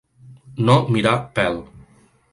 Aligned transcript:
No 0.69 0.77
mirar 0.95 1.13
pèl. 1.37 1.63